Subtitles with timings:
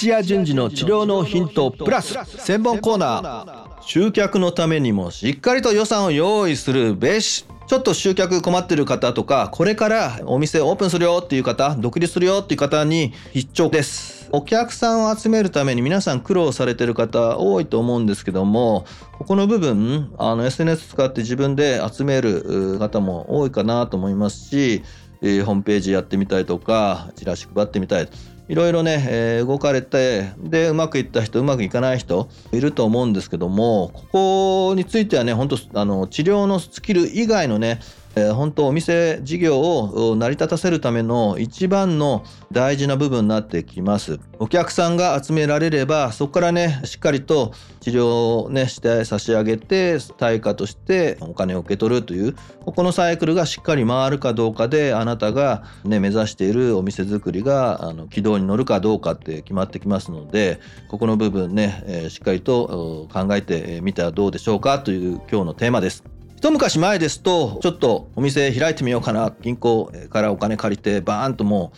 [0.00, 3.82] 土屋順次の治療のヒントプラス専門コーナー。
[3.82, 7.44] 集客のためにもしっかりと予算を用意するべし。
[7.66, 14.30] ちょっと集客困ってる方とかこれからお店オープンするよっていう方独立するよっていう方に必聴です。
[14.32, 18.86] お客さんを集めるために皆さん苦労されてる方多いと思うんですけども
[19.18, 24.82] ここの部分あの SNS 使って自分で集める方も多いかなと思いますし
[25.22, 28.08] え、ホームページやってみたいとかチラシ配ってみたい
[28.50, 37.78] いろいろね、えー、動かれてでうまくいった人うまくいかない人いると思うんですけどもここについてはね本当あの治療のスキル以外のね
[38.16, 66.19] えー、本当お店事業を成り立たせるための一番の大事な部分になってきますお客さんが集められればそこからねしっかりと治療をねして差し上げて対価としてお金を受け取るというここのサイクルがしっかり回るかどうかであなたが、ね、目指しているお店作りがあの軌道に乗るかどうかって決まってきますのでここの部分ね、えー、しっかりと考えてみてはどうでしょうかという今日のテーマです。
[66.40, 71.70] 一昔前ですとちょっとお店開いてみようかな銀行からお金借りてバーンとも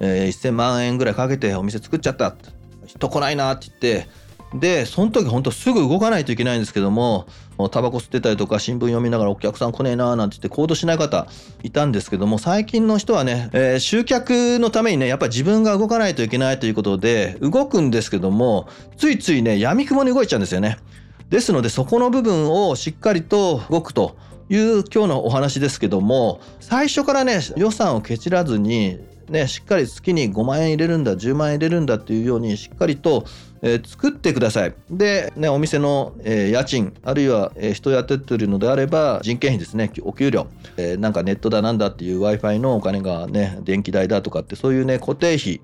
[0.00, 2.34] う、えー、1,000万円ぐらいかけてお店作っちゃった
[2.84, 4.08] 人来ないなって言って
[4.58, 7.28] でその時本当すぐ動かないといけないんですけども
[7.70, 11.28] タバコ吸ってたりとか新聞読みながらお客さん来ねえなーなんて言って行動しない方
[11.62, 20.78] いたんですけども最近の人はね、えー、集客のためにねやっぱり自分が動かないといけないということで動くんですけどもついついね闇雲に動いちゃうんですよね。
[21.28, 24.16] ですのでそこの部分をしっかりと動くと
[24.48, 28.98] いう今日のお話ですけども最初からね予算をけちらずに
[29.28, 33.24] ね、しっかり月に5万円入れるんだ10万円入れるんだっていうようにしっかりと、
[33.62, 34.74] えー、作ってください。
[34.90, 45.60] で、ね、お店の、えー、家賃あるいは、えー、人雇ってるのであれば人件費ですねお給料、えー、なんかネットだなんだっていう w i f i のお金がね電気代だとかってそういうね固定費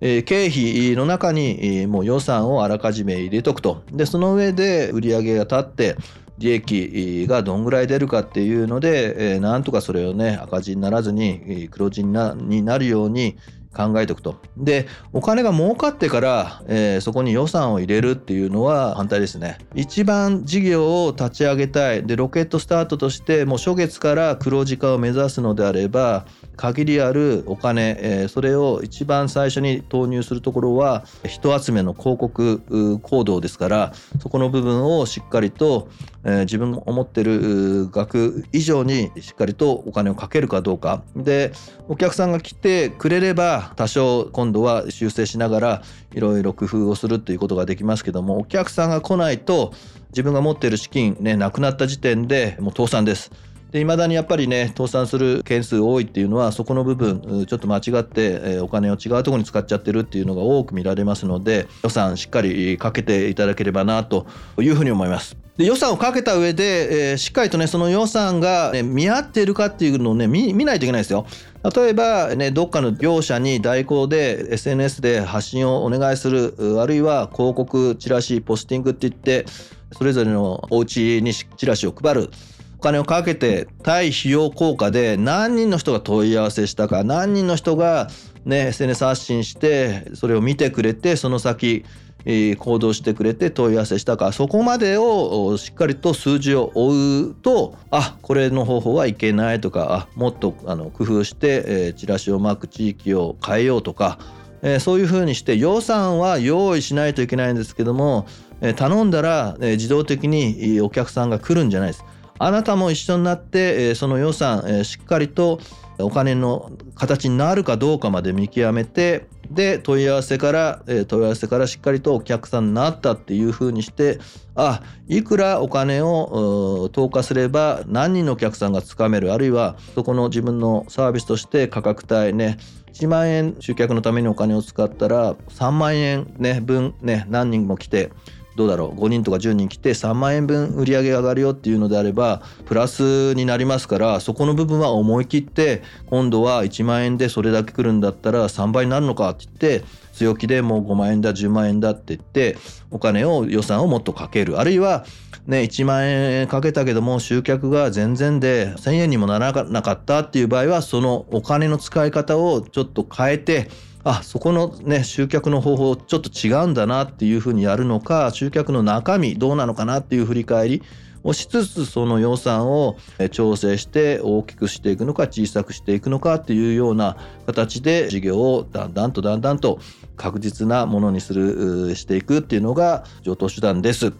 [0.00, 3.82] え、経費の中に、もう予算をあらかじめ入れとくと。
[3.92, 5.96] で、その上で売り上げが立って、
[6.38, 13.38] 利益がどんぐらい出るかっていうので、えー、なんとかそれをね、赤字にならずに黒字になるように
[13.76, 14.36] 考えておくと。
[14.56, 19.58] で、お金が儲かってから、えー、そこに予算を入れるっていうのは反対ですね。
[19.74, 22.06] 一番事業を立ち上げたい。
[22.06, 26.26] で、ロケットスタートとして、もう初月から黒字化を目指すのであれば、
[26.56, 35.88] 限りあるお金、えー、それを一番最初に投入するところは人集めの広告行動ですからそこの部分をしっかりと、
[36.24, 41.52] えー、自分が思ってる額以上にしっかりとお金をかけるかどうかで
[41.88, 45.82] お客さんが来てくれれば多少今度は修正しながら
[46.12, 49.72] いろいろ工夫をするということができますけどもお客さんが来ないと
[50.10, 53.30] 自分が持っている資金ねなくなった時点でもう倒産です。
[53.76, 64.26] で未だにやっぱりね倒産する件数多いっていうのはそこの部分ちょっと間違って、えお金を違うとこに使っちゃってるっていうのが多く見られますので予算しっかりかけていただければなと
[64.58, 65.36] いうふうに思います。
[65.58, 71.26] で予算をかけた上で、えー、しっかりとねその予算が、ね、見合っているかっていうのをね見ないといけないですよ。
[71.74, 79.44] 例えばねどっかの業者に代行で SNS で発信をお願いするあるいは広告チラシポスティングって言って
[79.92, 82.30] それぞれのお家にチラシを配る。
[82.78, 88.08] お金をかけて対費用効果で何人の人が問い合わせしたか何人の人が
[88.44, 91.84] ね SNS 発信してそれを見てくれてその先
[92.26, 104.18] 行動してくれて問い合わせしたかそこまでをしっかりと数字を追うとあこれの方法はいけないとかあもっとあの工夫して、えー、チラシを巻く地域を変えようとか、
[104.62, 108.26] えー、そういうふうにして予算は用意しないといけないんですけども、
[108.60, 112.04] えー、頼んだら、え自動的にお客さんが来るんじゃないです。
[112.38, 115.60] あなたも一緒になって、その予算、しっかりと
[115.98, 124.18] お金の形になるかどうかまで見極めてで問い合わせから、問い合わせからしっかりとお客さんになったっていうふうにして
[124.54, 132.58] あいくらお金を投下すれば何人のお客さんがつかめるあるいはそこの自分のサービスとして価格帯ね
[132.92, 138.10] 1万円集客のためにお金を使ったら3万円、ね、分、ね、何人も来て
[138.56, 152.56] どうだろう？5人とか10人来て3万円分売り上げ上がるよっていうのであればプラスになりますからそこの部分は思い切って今度は1万円でそれだけ来るんだったら3倍になるのかって言って強気でもう5万円だ10万円だって言って
[152.90, 154.58] お金を予算をもっとかける。
[154.58, 155.04] あるいは
[155.46, 163.68] ね1万円かけたけども集客が全然で1,000円にもならなかったっていう場合はそのお金の使い方をちょっと変えて
[164.08, 170.82] あそこのね集客の方法ちょっと違うんだなっていうふうにやるのか集客の中身どうなのかなっていう振り返り
[171.24, 172.96] をしつつその予算を
[173.32, 177.16] 調整して大きくしていくのか小さくしていくのかっていうような
[177.46, 179.80] 形で事業をだんだんとだんだんと
[180.16, 184.12] 確実なものにするしていくっていうのが上等手段です。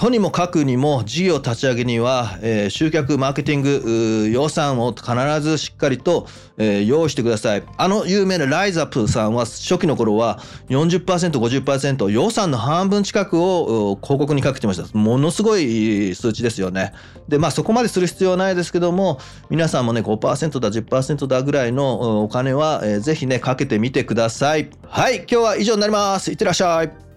[0.00, 5.12] とにもかくにも事業立ち上げには、えー、集客マーケティング予算を必
[5.42, 6.26] ずしっかりと、
[6.56, 7.62] えー、用意してください。
[7.76, 10.38] あの有名なライザップさんは初期の頃は
[10.70, 14.96] 40%50% 予算の半分近くを広告にかけてました。
[14.96, 16.94] ものすごい数値ですよね。
[17.28, 19.20] でまあそこまでする必要はないですけども
[19.50, 24.70] 皆さんもね5%だ10%だぐらいのお金は、えー、ぜひねかけてみてください。
[24.88, 26.30] はい今日は以上になります。
[26.30, 27.09] いってらっしゃい。